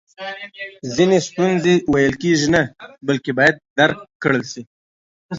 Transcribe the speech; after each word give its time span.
ځینې 0.95 1.17
ستونزی 1.27 1.75
ویل 1.93 2.13
کیږي 2.21 2.47
نه 2.55 2.61
بلکې 3.07 3.31
باید 3.37 3.55
درک 3.77 3.97
کړل 4.21 4.41
سي! 4.51 4.61